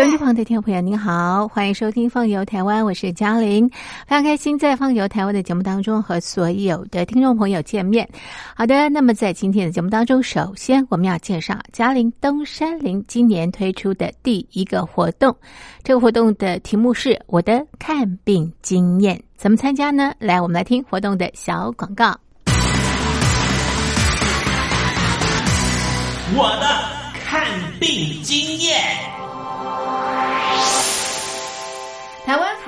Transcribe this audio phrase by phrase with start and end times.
[0.00, 8.08] 收音机旁的听众朋友，您好，欢迎收听《放游台湾》，我是嘉玲，非常开心在《放游台湾》的节目当中和所有的听众朋友见面。
[8.56, 15.36] 好的，那么在今天的节目当中，首先我们要介绍嘉玲登山林今年推出的第一个活动，
[15.82, 20.14] 这个活动的题目是我的看病经验，怎么参加呢？
[20.18, 22.18] 来，我们来听活动的小广告。
[26.34, 26.66] 我的
[27.22, 27.44] 看
[27.78, 29.09] 病经验。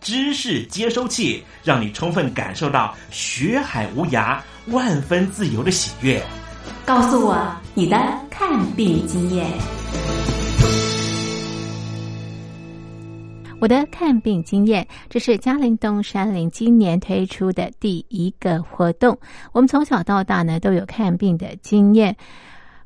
[0.00, 6.22] 知识接收器，让你充分感受到学海无涯、万分自由的喜悦。
[6.84, 7.36] 告诉我
[7.74, 7.96] 你的
[8.30, 9.46] 看病经验。
[13.60, 19.18] 我的看病经验，这是嘉陵东山林今年推出的第一个活动。
[19.52, 22.16] 我们从小到大呢都有看病的经验，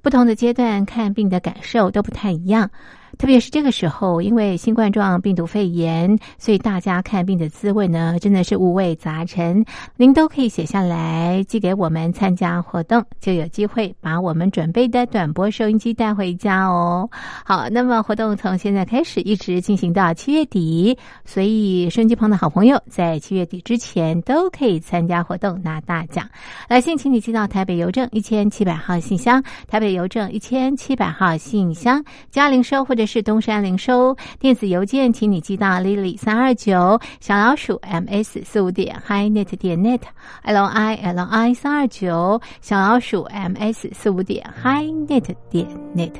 [0.03, 2.71] 不同的阶段看病的感受都不太一样。
[3.19, 9.65] 特别是这个时候，因为新冠状病毒肺炎，所以大家看病的滋味呢，真的是五味杂陈。
[9.97, 17.09] 您都可以写下来寄给我们参加活动，就有机会把我们准备的短波收音机带回家哦。
[17.45, 26.29] 好，那么活动从现在开始一直进行到七月底，所以收音机旁的好朋友在七月底之前都可以参加活动拿大奖。
[26.69, 34.17] 来信请你寄到台北邮政一千七百号信箱，台北邮政一千七百号信箱，嘉玲收或者是东山零收。
[34.39, 40.01] 电子邮件请你寄到 lily 三二九小老鼠 ms 四五点 hi net 点 net
[40.43, 45.67] l i l i 三二九小老鼠 ms 四五点 hi net 点
[45.97, 46.13] net。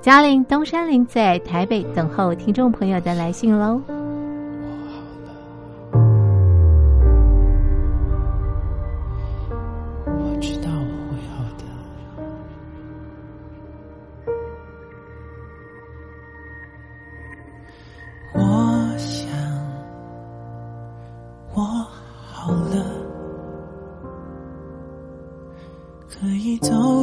[0.00, 4.09] 嘉玲东山林在台北等候听众朋友的来信喽。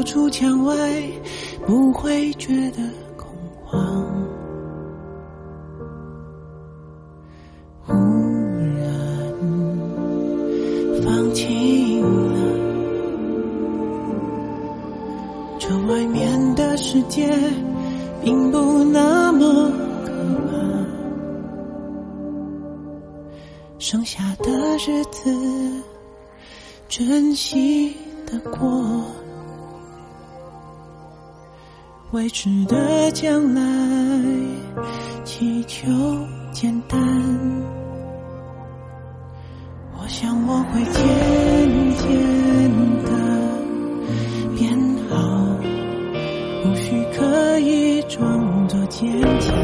[0.08, 0.76] 出墙外，
[1.66, 2.78] 不会觉得
[32.28, 33.62] 未知的将来
[35.24, 35.88] 祈求
[36.52, 37.00] 简单。
[39.94, 41.02] 我想我会渐
[41.96, 42.06] 渐
[43.06, 43.12] 的
[44.58, 45.16] 变好，
[46.64, 49.56] 不需刻意装作坚强，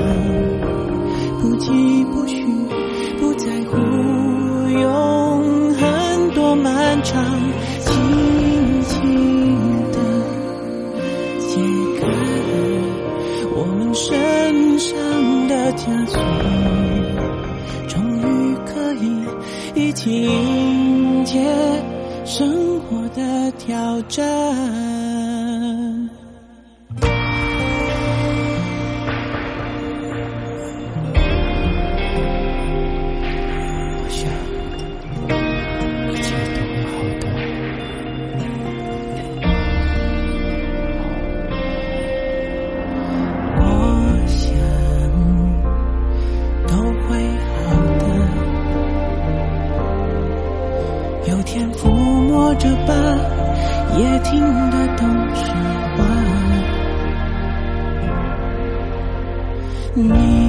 [23.65, 24.82] 挑战。
[53.97, 55.51] 也听得懂实
[55.95, 56.03] 话。
[59.95, 60.42] 你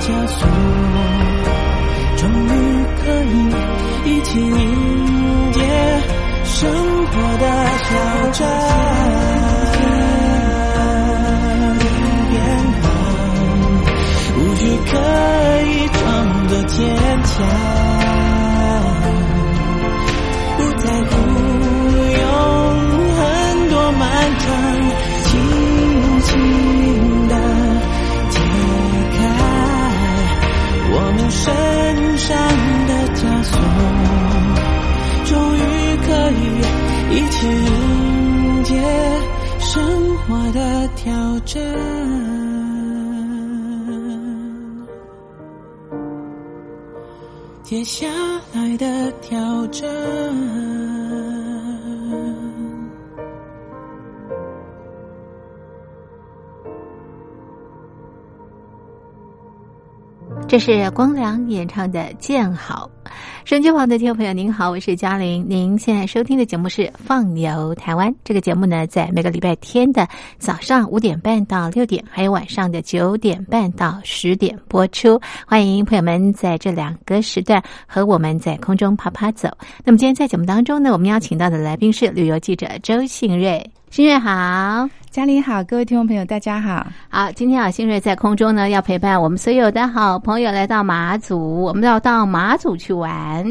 [0.00, 0.48] 枷锁，
[2.16, 2.48] 终于
[2.96, 3.34] 可以
[4.06, 5.60] 一起迎接
[6.44, 6.58] 生
[7.06, 7.44] 活的
[7.84, 7.88] 挑
[8.32, 8.38] 战。
[12.30, 12.34] 变
[12.80, 12.82] 化，
[14.36, 14.92] 无需刻
[15.66, 15.98] 意装
[16.48, 16.78] 作坚
[17.24, 17.79] 强。
[47.80, 48.06] 接下
[48.52, 50.29] 来的挑战。
[60.50, 62.90] 这是光良演唱的《见好》。
[63.44, 65.46] 手机旁的听众朋友，您好，我是嘉玲。
[65.48, 68.10] 您现在收听的节目是《放游台湾》。
[68.24, 75.20] 这个节目呢，在每个礼拜天的早上五点半到六点，还有晚上的九点半到十点播出。
[75.46, 79.48] 欢迎朋友们在这两个时段和我们在空中爬爬走。
[79.84, 83.64] 那么今天在节目当中呢，我们邀请到的来宾是旅游记者周信瑞。
[83.90, 86.86] 新瑞好，嘉玲好，各位听众朋友大家好。
[87.08, 93.44] 好，今天啊，新瑞在空中呢，要陪伴我们所有的好朋友来到马祖，我们要到马祖去玩。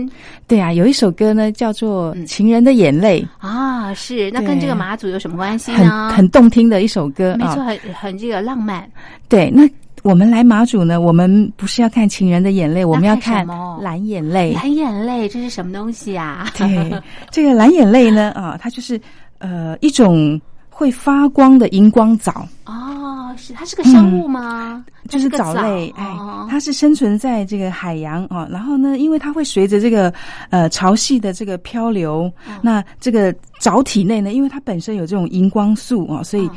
[0.48, 6.10] 对啊，有一首歌呢，叫做《情人的眼泪》啊，是那跟这个马祖有什么关系很呢？
[6.16, 8.90] 很动听的一首歌，没错，啊很很这个浪漫。
[9.28, 9.70] 对，那
[10.04, 13.46] 我们来马祖呢，我们不是要看情人的眼泪，我们要看
[13.82, 14.54] 蓝眼泪。
[14.54, 16.50] 蓝眼泪，这是什么东西啊？
[16.58, 16.94] 对，
[17.30, 19.00] 这个蓝眼泪呢，啊，它就是
[19.40, 22.48] 呃一种会发光的荧光藻。
[22.66, 24.86] 哦，是它是个生物吗？
[25.10, 30.14] 就是藻类，哎哦，它是生存在这个海洋啊、然后呢，因为它会随着这个
[30.52, 36.52] 呃潮汐的这个漂流，嗯那这个藻体内呢，因为它本身有这种荧光素啊、所以嗯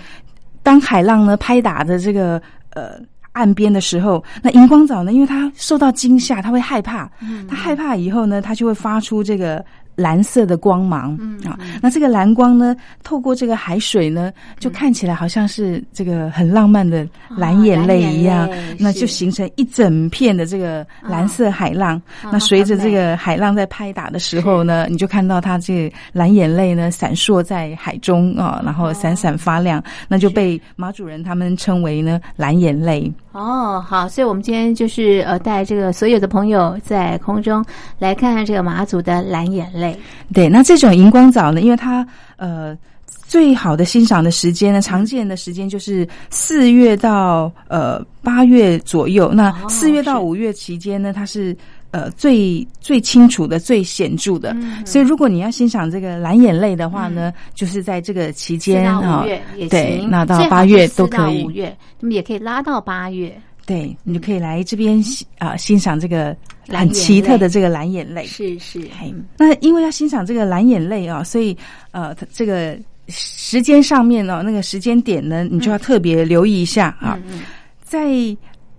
[0.63, 2.41] 当海浪呢拍打着这个
[2.75, 3.01] 呃
[3.33, 9.65] 岸边的时候，那荧光藻呢，因为它受到惊吓，它会害怕，嗯它害怕以后呢，它就会发出这个。
[9.95, 17.07] 蓝色的光芒嗯啊，那这个蓝光呢，透过这个海水呢，就看起来好像是这个很浪漫的
[17.37, 22.01] 蓝眼泪一样，那就形成一整片的这个蓝色海浪。
[22.23, 33.13] 啊那随着这个海浪在拍打的时候呢，你就看到它这个蓝眼泪呢闪烁在海中啊，然后闪闪发亮，那就被马主人他们称为呢蓝眼泪。
[33.33, 37.65] 哦，好，所以我们今天就是呃带这个所有的朋友在空中
[37.99, 39.92] 来看看这个马祖的蓝眼泪。
[40.33, 42.07] 对，那这种荧光藻呢，因为它
[42.37, 49.33] 呃最好的欣赏的时间呢，常见的时间就是四月到呃八月左右。
[49.33, 51.57] 那四月到五月期间呢，它是。
[51.93, 54.57] 呃，最最清楚的、最显著的，
[54.87, 59.27] 所以如果你要欣赏这个蓝眼泪的话呢，就是在这个期间啊
[59.69, 61.51] 对，那到八月都可以五。
[61.51, 63.39] 月，那么也可以拉到八月。
[63.65, 66.37] 对，你就可以来这边欣啊、欣赏这个
[66.69, 68.27] 很奇特的这个蓝眼泪。
[68.27, 71.57] 是是，嘿那因为要欣赏这个蓝眼泪啊，所以
[71.93, 72.79] 呃，它这个
[73.09, 77.19] 时间上面呢、那个时间点呢，你就要特别留意一下啊。
[77.31, 77.41] 嗯
[77.85, 78.09] 在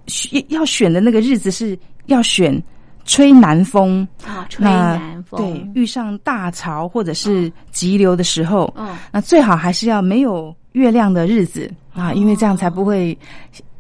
[0.08, 2.60] 选要选的那个日子是要选
[3.06, 4.08] 吹南风。
[4.26, 8.98] 啊，吹南风，对，遇上大潮或者是急流的时候，嗯。
[9.12, 13.18] 那最好还是要没有月亮的日子啊，哦因为这样才不会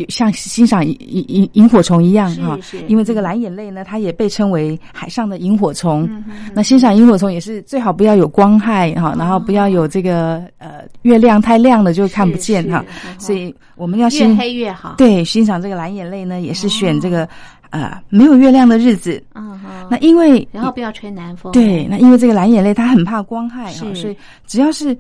[0.10, 2.86] 像欣赏萤萤萤萤火虫一样啊是是。
[2.88, 6.03] 因为这个蓝眼泪呢，它也被称为海上的萤火虫。
[6.12, 13.20] 嗯那欣赏萤火虫也是最好不要有光害哈，然后不要有这个呃月亮太亮了就看不见哈嗯。
[13.20, 14.96] 所以我们要越黑越好。
[14.98, 17.27] 对欣赏这个蓝眼泪呢，也是选这个
[17.72, 19.22] 呃没有月亮的日子。
[19.34, 21.51] 嗯哼，那因为然后不要吹南风。
[21.51, 24.96] 对，那因为这个蓝眼泪它很怕光害哈，是所以只要是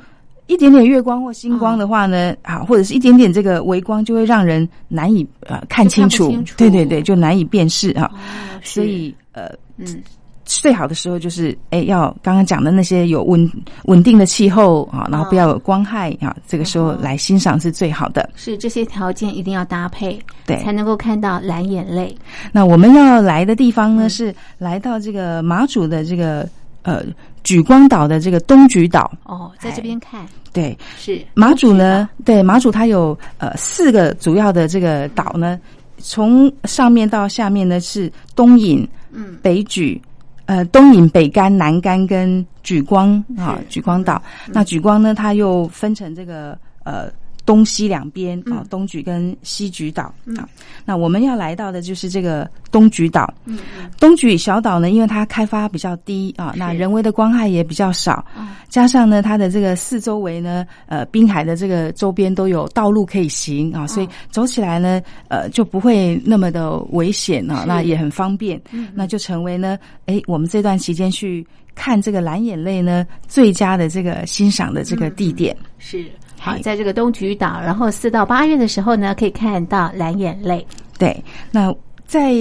[0.47, 8.11] 一点点月光或星光的话呢，啊，或者是一点点这个微光，就会让人难以呃看清楚，对对对，就难以辨识啊。
[8.13, 8.17] 哦，
[8.63, 10.01] 所以呃，嗯。
[10.45, 13.49] 最好的时候就是，哎，要刚刚讲的那些有稳
[13.85, 18.29] 稳定的气候啊，然后不要有光害啊，这个时候来欣赏是最好的。
[18.35, 20.57] 是这些条件一定要搭配，对。
[20.57, 22.13] 才能够看到蓝眼泪。
[22.51, 26.47] 那我们要来的地方呢，是来到这个马祖的这个
[26.83, 27.03] 呃
[27.43, 29.11] 举光岛的这个东莒岛。
[29.23, 35.59] 哦，在这边看对，是马祖呢，对马祖它有呃四个主要的这个岛呢，
[35.97, 39.99] 从上面到下面呢是东引、嗯北举、
[40.45, 44.21] 呃东引、北干、南干跟莒光啊莒光岛。
[44.47, 47.11] 那莒光呢，它又分成这个呃。
[47.45, 50.03] 东西两边啊，东莒跟西莒岛
[50.37, 50.47] 啊，
[50.85, 53.33] 那我们要来到的就是这个东莒岛。
[53.45, 53.59] 嗯
[53.99, 58.25] 东莒小岛呢，因为它开发比较低啊，那人为的光害也比较少，
[58.69, 68.61] 加上呢，它的这个四周围呢，呃，滨海的这个周边都有道路可以行啊，所以走起来呢，呃，就不会那么的危险啊，那也很方便，
[68.93, 71.45] 那就成为呢，哎，我们这段期间去
[71.75, 75.55] 看这个蓝眼泪呢，最佳的这个欣赏的这个地点。
[75.77, 76.05] 是
[76.43, 80.65] 好，在这个东莒岛，然后四到八月的时候呢，可以看到蓝眼泪。
[80.97, 81.73] 对，那
[82.05, 82.33] 在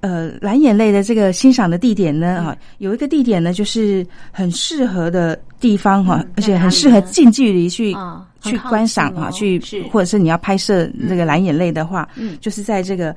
[0.00, 7.92] 呃蓝眼泪的这个欣赏的地点呢，啊，有一个地点呢，就是很适合的地方哈，而且很适合近距离去。
[7.92, 9.60] 啊，去观赏啊，去
[9.92, 12.38] 或者是你要拍摄那个蓝眼泪的话，嗯。
[12.40, 13.14] 就是在这个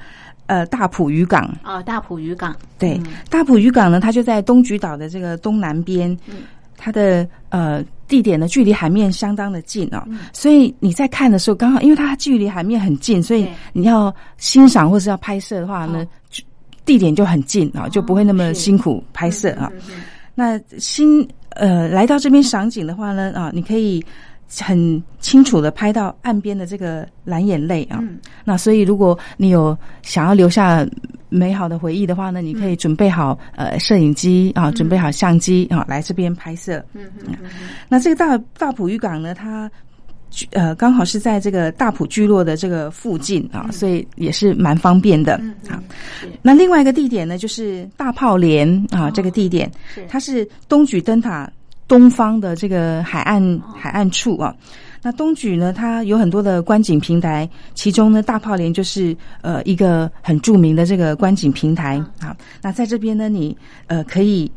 [0.48, 1.50] 呃大埔渔港。
[1.64, 2.54] 哦，大埔渔港。
[2.78, 3.14] 对，嗯。
[3.30, 6.40] 大埔渔港呢，它就在东莒岛的这个东南边，嗯。
[6.76, 7.82] 它的呃
[8.14, 10.20] 地点呢距离海面相当的近啊、嗯。
[10.34, 16.06] 所以你在看的时候，刚好因为它距离海面很近，所以你要欣赏或是要拍摄的话呢，
[16.86, 19.72] 地点就很近啊，就不会那么辛苦拍摄啊。
[20.36, 24.06] 那新呃来到这边赏景的话呢啊，你可以
[24.62, 27.98] 很清楚的拍到岸边的这个蓝眼泪啊。
[28.00, 28.20] 嗯。
[28.46, 30.86] 那所以如果你有想要留下
[31.34, 36.78] 美好的回忆的话呢，你嗯可以准备好呃摄影机啊，准备好相机啊，来这边拍摄。
[36.94, 37.36] 嗯嗯。
[37.42, 37.50] 嗯
[37.90, 39.70] 那这个大大埔渔港呢，它
[40.52, 45.82] 呃刚好是在这个大埔聚落的这个附近啊，所以也是蛮方便的嗯啊。
[46.42, 49.72] 那另外一个地点呢，就是大炮连啊，这个地点
[50.08, 51.52] 它是东举灯塔
[51.88, 54.56] 东方的这个海岸海岸处啊。
[55.04, 62.36] 那东莒呢，它有很多的观景平台，其中呢，大炮连就是呃一个很著名的这个观景平台啊。
[62.62, 63.56] 那在这边呢，你
[63.88, 64.50] 呃可以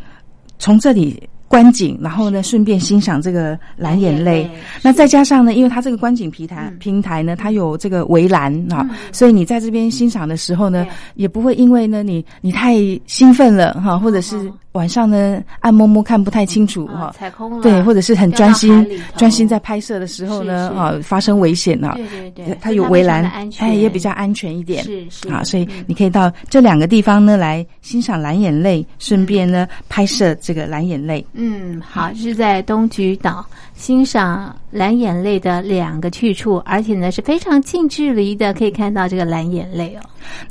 [0.58, 4.48] 从这里观景，然后呢顺便欣赏这个蓝眼泪。
[4.82, 18.86] 那再加上呢，因为它这个观景平台、平台呢，它有这个围栏啊，所以你在这边欣赏的时候呢，也不会因为呢你你太兴奋了哈，或者是晚上呢暗摸摸看不太清楚哈，踩空了，对，或者是很专心
[19.16, 23.24] 专心在拍摄的时候呢啊发生危险了，对对对它有围栏
[23.58, 31.24] 哎也比较安全一点，是是啊，所以你可以到这两个地方呢来欣赏蓝眼泪，顺便呢拍摄这个蓝眼泪。
[31.32, 33.44] 嗯，好，是在东莒岛
[33.76, 40.00] 欣赏蓝眼泪的两个去处，而且呢是非常近距离的可以看到这个蓝眼泪哦。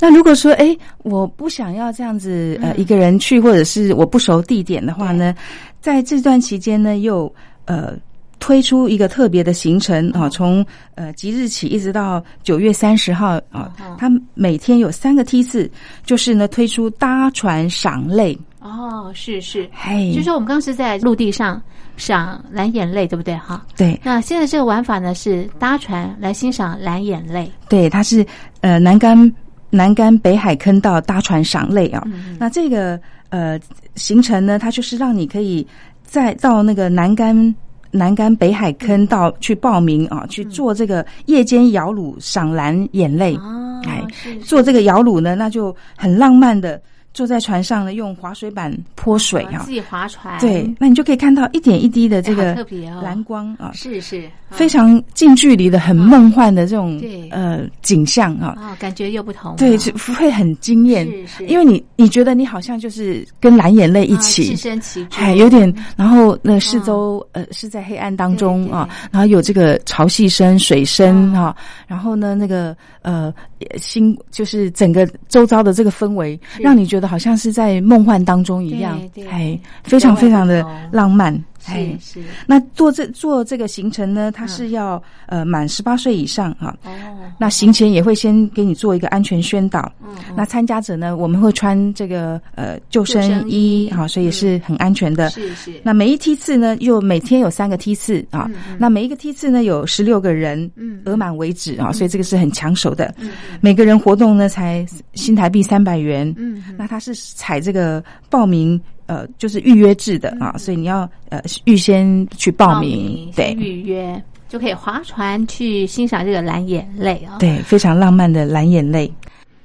[0.00, 5.34] 那如果说，哎，我不想要这样子呃一个人去，或者是我不熟地点的话呢，
[5.80, 7.30] 在这段期间呢，又
[7.64, 7.94] 呃
[8.38, 15.68] 推出一个特别的行程啊，从呃即日起一直到九月三十号啊，它每天有三个梯次，
[16.04, 18.38] 就是呢推出搭船赏泪。
[18.66, 21.60] 哦，是是，嘿就是说我们刚刚是在陆地上
[21.96, 23.36] 赏蓝眼泪，对不对？
[23.36, 27.50] 哈，对那现在这个玩法呢是搭船来欣赏蓝眼泪。
[27.68, 28.24] 对，它是
[28.60, 29.32] 呃南竿
[29.70, 32.02] 南竿北海坑道搭船赏泪啊。
[32.38, 33.00] 那这个
[33.30, 33.58] 呃
[33.94, 35.66] 行程呢，它就是让你可以
[36.02, 37.54] 再到那个南竿
[37.90, 43.34] 南竿北海坑道去报名啊，去做这个夜间摇橹赏蓝眼泪。
[43.36, 44.04] 哦，哎
[44.44, 46.80] 做这个摇橹呢，那就很浪漫的
[47.16, 49.60] 坐在船上呢，用滑水板泼水啊。
[49.60, 52.66] 哦自己划船，对，那你就可以看到一点一滴的这哎个
[53.02, 54.22] 蓝光啊，是是。
[54.50, 57.02] 非常近距离的、很梦幻的这种
[57.32, 58.54] 呃景象啊。
[58.58, 61.08] 哦，感觉又不同，对，就会很惊艳，
[61.48, 71.56] 因为你你觉得你好像就是跟蓝眼泪一啊起，置身其中，哎，有点，然后那四周、呃是在黑暗当中啊，然后有这个潮汐声、水声哦啊，
[71.88, 73.32] 然后呢那个呃
[73.78, 81.32] 星就是整个周遭的这个氛围，让你觉得好像是在梦幻当中一样对，对哎，非常非常的浪漫。
[81.66, 86.90] 哎是是那做这做这个行程呢，它是要、呃满十八岁以上哈、哦，
[87.38, 89.92] 那行前也会先给你做一个安全宣导。
[90.04, 95.30] 嗯那参加者呢，我们会穿这个呃救生衣衣啊，所以是很安全的。
[95.30, 98.50] 是是那每一梯次呢，又每天有三个梯次啊。
[98.78, 103.14] 那每一个梯次呢，有十六个人，嗯额满为止啊，所以这个是很抢手的。
[103.60, 106.32] 每个人活动呢才新台币三百元。
[106.36, 119.12] 嗯，那他是采这个报名呃就是预约制的啊，所以你要呃预先去报名，对，预约就可以划船去欣赏这个蓝眼泪啊，对，非常浪漫的蓝眼泪。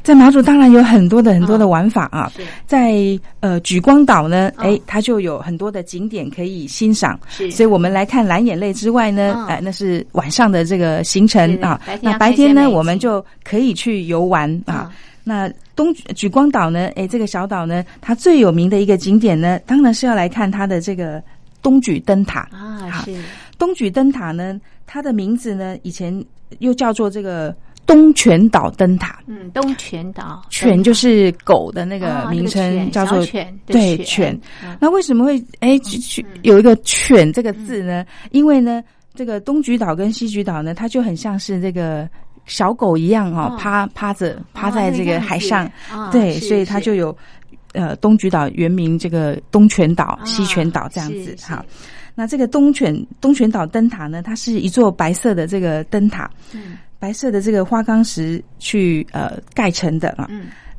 [0.03, 2.31] 在马祖当然有很多的很多的玩法啊，
[2.65, 2.95] 在
[3.39, 7.19] 呃举光岛呢，哎，它就有很多的景点可以欣赏，
[7.51, 14.91] 所以我们来看蓝眼泪之外呢，哎，那是晚上的这个行程啊，那白天呢，我们就可以去游玩啊。
[15.23, 21.21] 那东举光岛呢，哎，这个小岛呢，它最有名的一个景点呢，当然是要来看它的这个
[21.61, 22.47] 东举灯塔。
[22.51, 23.15] 啊，是。
[23.57, 26.23] 东举灯塔呢，它的名字呢，以前
[26.59, 27.55] 又叫做这个。
[27.87, 34.39] 东泉岛灯塔，嗯，东泉岛，犬就是狗的那个名称，叫做犬，对犬。
[34.79, 35.77] 那为什么会哎
[36.43, 38.05] 有一个犬这个字呢？
[38.29, 38.81] 因为呢，
[39.13, 42.07] 这个东莒岛跟西莒岛呢，它就很像是这个
[42.45, 45.69] 小狗一样哈，趴趴着趴在这个海上，
[46.11, 47.15] 对，所以它就有
[47.73, 51.65] 呃东菊岛原名这个东泉岛、西泉岛这样子哈。
[52.13, 56.29] 那这个东泉东泉岛灯塔呢，它是一座白色的这个灯塔。
[56.99, 60.29] 白色的这个花岗石去呃盖成的啊，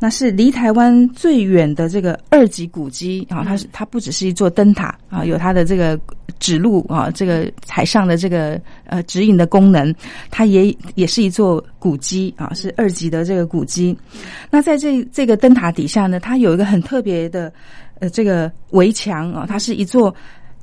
[0.03, 5.97] 那是离台湾最远的这个二级古迹啊，它是它不只是一座灯塔啊，有它的这个
[6.41, 9.95] 指路啊，这个海上的这个呃指引的功能，
[10.29, 13.97] 它也也是一座古迹啊，是二级的这个古迹。
[14.51, 17.53] 那在这这个灯塔底下呢，它有一个很特别的
[18.01, 20.13] 呃这个围墙啊，它是一座。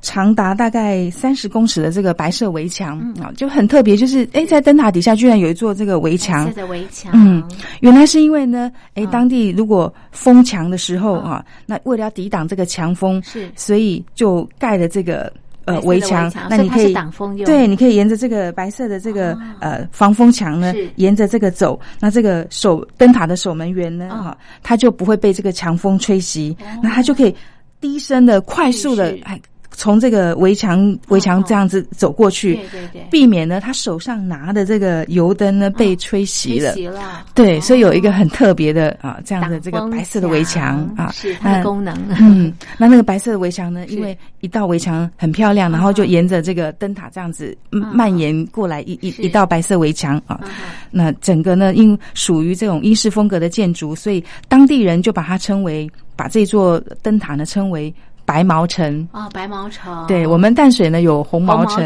[0.02, 6.46] 长达大概三十公尺的这个白色围墙啊，就很特别，就是哎，在灯塔底下居然有一座这个围墙。
[6.46, 7.42] 白色的围墙，嗯，
[7.80, 15.30] 原来是因为呢，哎，当地如果封墙的时候啊，那为了要抵挡这个强风，是，所以就盖了这个
[15.66, 16.32] 呃围墙。
[16.48, 21.78] 那你可以挡风用，对，你可以沿着这个白色的这个呃防风墙呢，沿着这个走。
[22.00, 27.34] 那这个守灯塔的守门员呢，哈，他就不会被这个强风吹袭，那他就可以
[27.80, 29.38] 低声的、快速的哎。
[29.80, 37.24] 从这个围墙围墙这样子走过去，对对对，避免呢他手上拿的这个油灯呢被吹熄了，熄了。
[37.34, 41.96] 对，所以有一个很特别的啊，这样的这个白色的围墙啊，是它的功能。
[42.20, 50.38] 嗯，那那个白色的围墙呢，因为一道围墙很漂亮，然后就沿着这个灯塔这样子蔓延过来一一一道白色围墙啊，
[50.90, 57.90] 那整个呢因属于这种英式风格的建筑，所以当地人就把它称为把这座灯塔呢称为。
[58.30, 60.06] 白毛城啊，白毛城。
[60.06, 61.82] 对我们淡水呢有红毛城，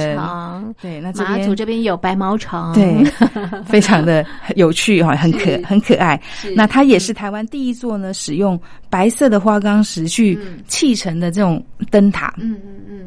[0.79, 3.03] 对，那马祖这边有白毛城，对，
[3.65, 4.23] 非常的
[4.55, 6.21] 有趣哈，很可很可爱。
[6.55, 12.35] 那它也是台湾第一座呢使用白色的花岗石去砌成的这种灯塔。
[12.37, 13.07] 嗯嗯嗯，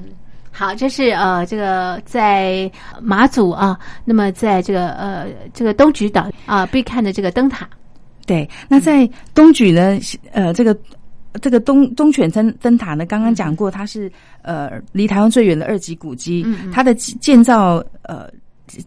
[0.51, 2.69] 好，这是呃这个在
[2.99, 7.69] 马祖啊，那么在这个呃这个东莒岛啊必看的这个灯塔。
[8.25, 9.99] 对，那在东莒呢，
[10.31, 10.75] 呃这个。
[11.41, 14.11] 这个东东犬灯灯塔呢，刚刚讲过，它是
[14.41, 16.45] 呃离台湾最远的二级古迹。
[16.71, 18.29] 它的建造呃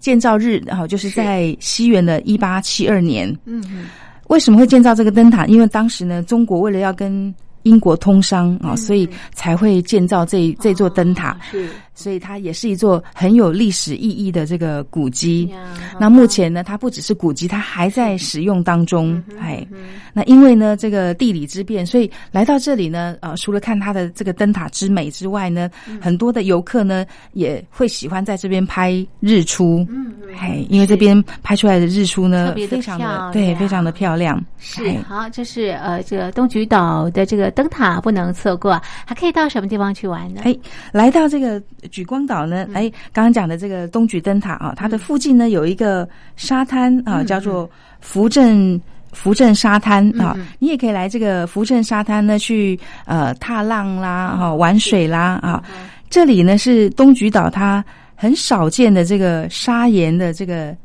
[0.00, 3.29] 建造日，然后就是在西元的一八七二年。
[3.44, 3.87] 嗯嗯，
[4.29, 5.46] 为什么会建造这个灯塔？
[5.46, 11.38] 因为当时呢，中国为了要跟英国通商啊，所以才会建造这这座灯塔。
[11.50, 11.68] 是。
[12.00, 15.52] 所以它也是一座很有历史意义的这个古迹。
[15.98, 19.22] 那目前呢，它不只是古迹，它还在使用当中。
[19.38, 19.66] 哎，
[20.14, 29.86] 那因为呢，这个地理之变，所以来到这里呢，呃，除了看它的这个灯塔之美之外呢，很多的游客呢也会喜欢在这边拍日出。
[29.90, 34.42] 嗯，哎，因为这边拍出来的日出呢，非常的对，非常的漂亮。
[34.58, 38.80] 是好，这是呃，这个东莒岛的这个灯塔不能错过。
[39.04, 40.40] 还可以到什么地方去玩呢？
[40.44, 40.56] 哎，
[40.92, 41.60] 来到这个。
[41.90, 42.66] 举光岛呢？
[42.72, 47.68] 哎，刚刚讲的这个东举灯塔啊，它的附近呢有一个沙滩啊，叫做
[48.00, 48.81] 福镇
[49.12, 50.37] 福镇沙滩啊。
[50.59, 55.62] 你也可以来这个福镇沙滩呢，去呃踏浪啦，哈玩水啦啊。
[56.09, 60.76] 这里呢是东莒岛它很少见的这个砂岩的这个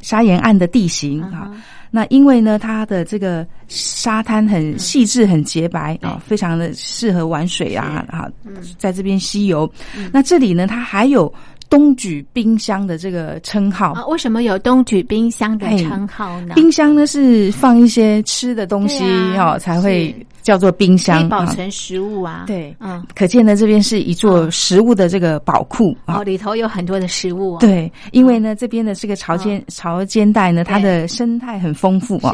[0.00, 1.50] 砂岩岸的地形啊。
[1.94, 8.28] 那因为呢，它的这个沙滩很细致、很洁白啊，非常的适合玩水啊啊，
[8.76, 9.70] 在这边西游。
[10.12, 11.32] 那这里呢，它还有。
[11.74, 14.06] 东举冰箱的这个称号啊？
[14.06, 16.54] 为什么有东举冰箱的称号呢？
[16.54, 19.02] 冰箱呢是放一些吃的东西
[19.36, 22.44] 哦，才会叫做冰箱，保存食物啊。
[22.46, 27.58] 对，嗯，可见呢这边是一座食物的这个宝库哦，里头有很多的食物。
[27.58, 32.32] 对，因为呢这边的这个潮间潮间带呢，它的生态很丰富啊。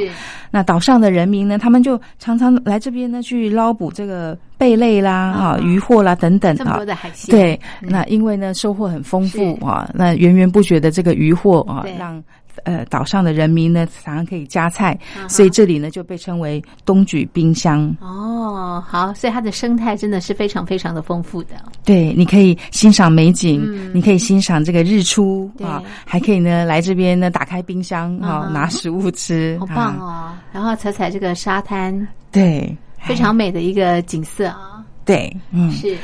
[0.51, 4.37] 那岛上的人民呢，他们就常常来这边呢去捞捕这个。
[4.61, 6.85] 贝类啦啊、渔货啦等等啊这么多。
[6.85, 12.23] 的海鲜，对，嗯那因为呢收获很丰富啊，那源源不绝的这个渔货啊对，让
[12.65, 17.97] 呃岛上的人民呢常常可以加菜，所以这里呢就被称为东莒冰箱。
[18.03, 21.55] 哦，好，所以它的生态真的是非常非常的丰富的。
[21.87, 29.99] 对，你可以欣赏美景，嗯你可以欣赏这个日出啊，还可以呢来这边呢打开冰箱啊，嗯拿食物吃，好棒啊！
[30.01, 30.33] 哦！
[30.53, 34.47] 然后踩踩这个沙滩，对，非常美的一个景色。
[34.47, 34.85] 啊。
[35.05, 35.97] 对，嗯，是。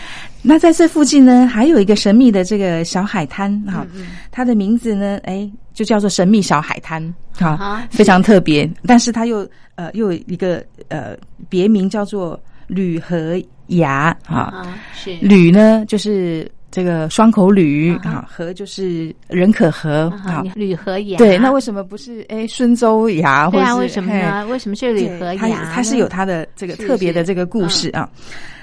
[0.42, 8.68] 那在这附近呢，还有一个神秘的这个小海滩哈，嗯它的名字呢，哎，就叫做神秘小海滩哈啊，非常特别。
[8.84, 11.16] 但是它又呃又有一个呃
[11.48, 15.14] 别名叫做吕和崖啊，啊，是。
[15.20, 20.44] 吕呢就是这个双口吕啊哈啊，河就是人可和啊。
[20.54, 21.16] 吕和牙。
[21.16, 23.48] 对，那为什么不是哎孙周牙？
[23.48, 24.46] 对啊，为什么呢？
[24.48, 25.72] 为什么是吕和牙它？
[25.76, 28.06] 它是有它的这个特别的这个故事啊。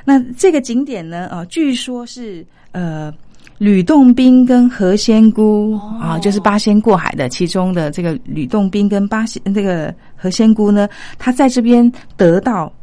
[0.05, 3.11] 那这个景点呢，啊，据说是呃。
[3.59, 12.69] 吕洞宾跟何仙姑、哦啊，就是八仙过海的其中的这个吕洞宾跟八仙这个何仙姑呢，他在这边得到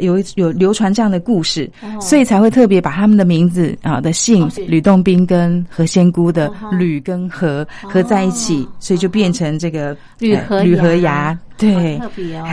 [0.00, 2.00] 有一有流传这样的故事，哦。
[2.00, 11.38] 所以才会特别把他们的名字啊的姓吕洞宾跟何仙姑的吕跟何合在一起，所以就变成这个呃吕河吕河崖崖。
[11.56, 12.46] 对，特别哦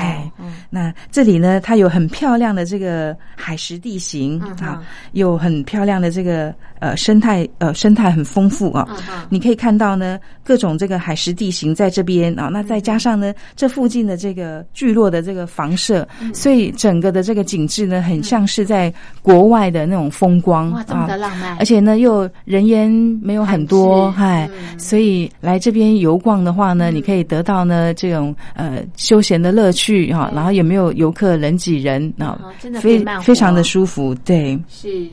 [0.70, 9.26] 那这里呢，它有很漂亮的这个海蚀地形嗯啊，有很漂亮的这个呃生态呃生态很丰富啊嗯。
[9.30, 16.34] 你可以看到呢，各种这个海蚀地形在这边啊，那再加上呢，这附近的这个聚落的这个房舍，嗯。
[16.34, 21.18] 所以整个的这个景致呢，很像是在国外的那种风光哇，这么的啊。
[21.18, 22.90] 浪漫，而且呢，又人烟
[23.22, 32.38] 没有很多，很嗨所以来这边游逛的话呢，你可以得到呢这种呃休闲的乐趣哈，然后也没有游客人挤人啊
[32.80, 34.60] 非非常的舒服，对。
[34.70, 35.08] 是。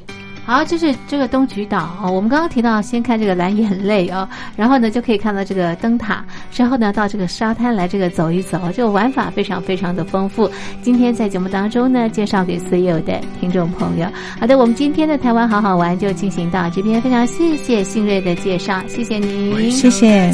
[0.46, 2.10] 好，就是这个东莒岛哦。
[2.10, 10.50] 我们刚刚提到，先看这个蓝眼泪哦，然后呢就可以看到这个灯塔，之后呢到这个沙滩来这个走一走，这个玩法非常非常的丰富。
[10.82, 14.06] 今天在节目当中呢，介绍给所有的听众朋友。
[14.40, 20.32] 好的，我们今天的台湾好好玩就进行到这边，非常谢谢新锐的介绍，谢谢您，谢谢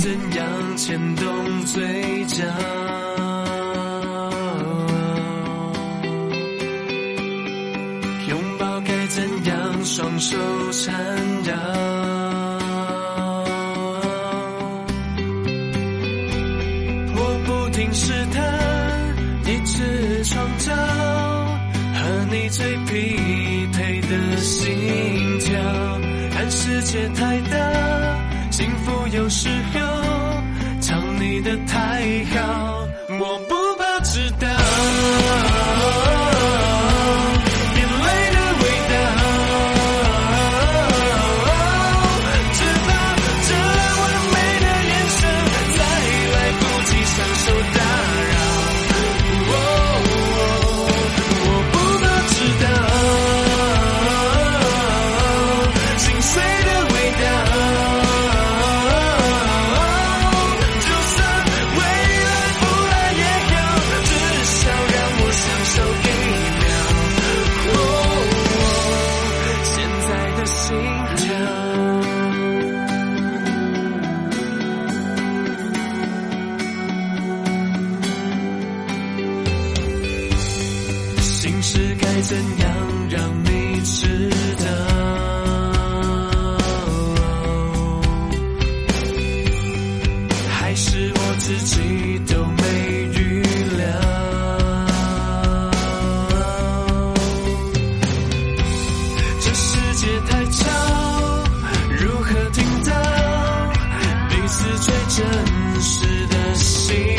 [10.18, 10.36] 双手
[10.72, 10.94] 缠
[11.44, 11.52] 绕？
[17.14, 18.42] 我不停试探，
[19.44, 22.00] 一直创造和
[22.30, 25.54] 你最匹配的心跳。
[26.30, 27.58] 看世界太大，
[28.50, 29.80] 幸福有时候
[30.80, 32.85] 藏匿的太好，
[105.16, 107.15] 真实的心。